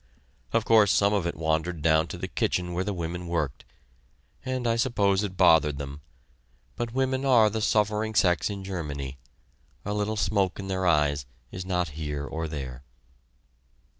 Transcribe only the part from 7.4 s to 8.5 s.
the suffering sex